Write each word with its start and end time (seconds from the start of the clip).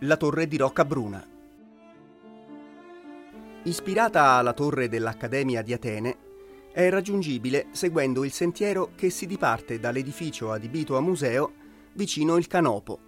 la 0.00 0.18
torre 0.18 0.46
di 0.46 0.58
Roccabruna. 0.58 1.26
Ispirata 3.62 4.32
alla 4.32 4.52
torre 4.52 4.90
dell'Accademia 4.90 5.62
di 5.62 5.72
Atene, 5.72 6.18
è 6.70 6.90
raggiungibile 6.90 7.68
seguendo 7.70 8.22
il 8.22 8.30
sentiero 8.30 8.90
che 8.94 9.08
si 9.08 9.24
diparte 9.24 9.80
dall'edificio 9.80 10.52
adibito 10.52 10.98
a 10.98 11.00
museo 11.00 11.52
vicino 11.94 12.36
il 12.36 12.46
Canopo. 12.46 12.98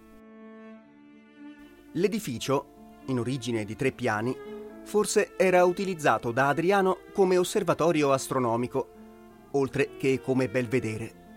L'edificio, 1.91 3.01
in 3.05 3.19
origine 3.19 3.65
di 3.65 3.75
tre 3.75 3.91
piani, 3.91 4.35
forse 4.83 5.37
era 5.37 5.63
utilizzato 5.65 6.31
da 6.31 6.47
Adriano 6.47 7.01
come 7.13 7.37
osservatorio 7.37 8.11
astronomico, 8.11 8.93
oltre 9.51 9.95
che 9.97 10.19
come 10.21 10.49
belvedere. 10.49 11.28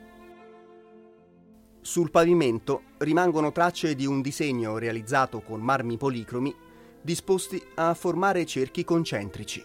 Sul 1.82 2.12
pavimento 2.12 2.82
rimangono 2.98 3.50
tracce 3.50 3.96
di 3.96 4.06
un 4.06 4.22
disegno 4.22 4.78
realizzato 4.78 5.40
con 5.40 5.60
marmi 5.60 5.96
policromi 5.96 6.54
disposti 7.02 7.60
a 7.74 7.92
formare 7.94 8.46
cerchi 8.46 8.84
concentrici. 8.84 9.64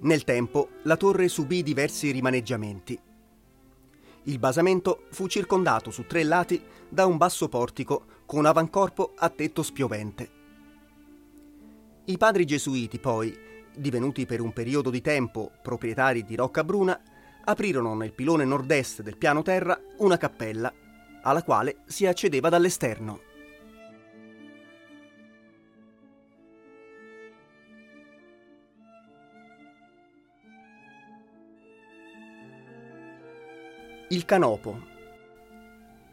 Nel 0.00 0.24
tempo 0.24 0.70
la 0.82 0.96
torre 0.96 1.28
subì 1.28 1.62
diversi 1.62 2.10
rimaneggiamenti. 2.10 2.98
Il 4.24 4.38
basamento 4.40 5.04
fu 5.10 5.28
circondato 5.28 5.92
su 5.92 6.04
tre 6.06 6.24
lati 6.24 6.60
da 6.88 7.06
un 7.06 7.16
basso 7.16 7.48
portico 7.48 8.04
con 8.26 8.46
avancorpo 8.46 9.12
a 9.16 9.28
tetto 9.28 9.62
spiovente. 9.62 10.30
I 12.06 12.16
padri 12.18 12.44
gesuiti 12.44 12.98
poi, 12.98 13.32
divenuti 13.76 14.26
per 14.26 14.40
un 14.40 14.52
periodo 14.52 14.90
di 14.90 15.00
tempo 15.00 15.52
proprietari 15.62 16.24
di 16.24 16.34
Rocca 16.34 16.64
Bruna, 16.64 17.00
aprirono 17.44 17.94
nel 17.94 18.12
pilone 18.12 18.44
nord-est 18.44 19.02
del 19.02 19.16
piano 19.16 19.42
terra 19.42 19.78
una 19.98 20.16
cappella, 20.16 20.72
alla 21.22 21.42
quale 21.42 21.82
si 21.86 22.06
accedeva 22.06 22.48
dall'esterno. 22.48 23.28
Il 34.12 34.24
Canopo. 34.24 34.88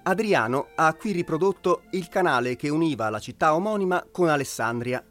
Adriano 0.03 0.67
ha 0.75 0.93
qui 0.93 1.11
riprodotto 1.11 1.81
il 1.91 2.07
canale 2.09 2.55
che 2.55 2.69
univa 2.69 3.09
la 3.09 3.19
città 3.19 3.55
omonima 3.55 4.05
con 4.11 4.29
Alessandria, 4.29 5.03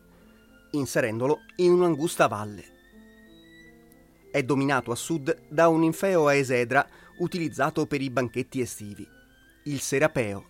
inserendolo 0.70 1.40
in 1.56 1.72
un'angusta 1.72 2.28
valle. 2.28 2.75
È 4.36 4.42
dominato 4.42 4.92
a 4.92 4.94
sud 4.94 5.34
da 5.48 5.68
un 5.68 5.82
infeo 5.82 6.26
a 6.26 6.34
esedra 6.34 6.86
utilizzato 7.20 7.86
per 7.86 8.02
i 8.02 8.10
banchetti 8.10 8.60
estivi, 8.60 9.08
il 9.64 9.80
Serapeo. 9.80 10.46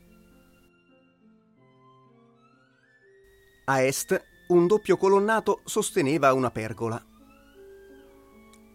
A 3.67 3.83
est 3.83 4.21
un 4.49 4.67
doppio 4.67 4.97
colonnato 4.97 5.61
sosteneva 5.63 6.33
una 6.33 6.51
pergola. 6.51 7.01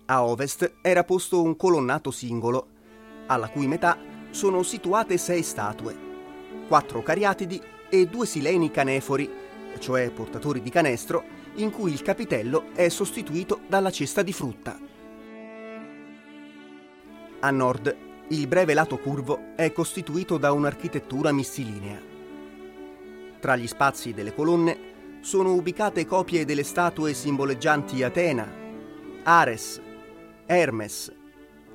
A 0.06 0.24
ovest 0.24 0.76
era 0.82 1.04
posto 1.04 1.42
un 1.42 1.58
colonnato 1.58 2.10
singolo 2.10 2.70
alla 3.26 3.50
cui 3.50 3.68
metà 3.68 3.98
sono 4.30 4.64
situate 4.64 5.18
sei 5.18 5.44
statue, 5.44 5.94
quattro 6.70 7.04
cariatidi 7.04 7.62
e 7.90 8.06
due 8.06 8.26
sileni 8.26 8.72
canefori, 8.72 9.30
cioè 9.78 10.10
portatori 10.10 10.62
di 10.62 10.70
canestro, 10.70 11.22
in 11.56 11.70
cui 11.70 11.92
il 11.92 12.02
capitello 12.02 12.70
è 12.74 12.88
sostituito 12.88 13.60
dalla 13.68 13.92
cesta 13.92 14.22
di 14.22 14.32
frutta. 14.32 14.91
A 17.44 17.50
nord, 17.50 17.96
il 18.28 18.48
breve 18.48 18.76
lato 18.76 19.00
curvo 19.00 19.56
è 19.56 19.72
costituito 19.72 20.38
da 20.38 20.52
un'architettura 20.52 21.32
missilinea. 21.32 22.00
Tra 23.40 23.56
gli 23.56 23.66
spazi 23.66 24.14
delle 24.14 24.36
colonne 24.36 25.20
sono 25.22 25.54
ubicate 25.54 26.06
copie 26.06 26.46
delle 26.46 26.62
statue 26.62 27.16
simboleggianti 27.16 28.04
Atena, 28.04 28.48
Ares, 29.24 29.82
Hermes, 30.46 31.12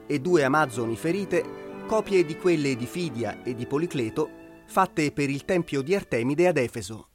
e 0.06 0.21
due 0.21 0.44
amazzoni 0.44 0.94
ferite, 0.94 1.44
copie 1.88 2.25
di 2.25 2.37
quelle 2.37 2.76
di 2.76 2.87
Fidia 2.87 3.43
e 3.43 3.56
di 3.56 3.66
Policleto, 3.66 4.31
fatte 4.66 5.10
per 5.10 5.28
il 5.28 5.44
tempio 5.44 5.82
di 5.82 5.97
Artemide 5.97 6.47
ad 6.47 6.59
Efeso. 6.59 7.09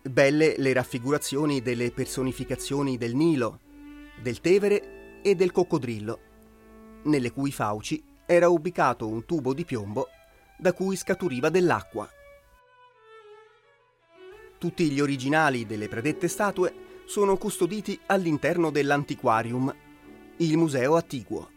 Belle 0.00 0.54
le 0.56 0.72
raffigurazioni 0.72 1.60
delle 1.60 1.90
personificazioni 1.90 2.96
del 2.96 3.14
Nilo, 3.14 3.60
del 4.22 4.40
Tevere 4.40 4.95
e 5.26 5.34
del 5.34 5.50
coccodrillo, 5.50 6.20
nelle 7.06 7.32
cui 7.32 7.50
fauci 7.50 8.00
era 8.26 8.48
ubicato 8.48 9.08
un 9.08 9.24
tubo 9.24 9.54
di 9.54 9.64
piombo 9.64 10.06
da 10.56 10.72
cui 10.72 10.94
scaturiva 10.94 11.48
dell'acqua. 11.48 12.08
Tutti 14.56 14.88
gli 14.88 15.00
originali 15.00 15.66
delle 15.66 15.88
predette 15.88 16.28
statue 16.28 17.02
sono 17.06 17.36
custoditi 17.38 17.98
all'interno 18.06 18.70
dell'antiquarium 18.70 19.74
il 20.36 20.56
Museo 20.56 20.94
Attiguo. 20.94 21.50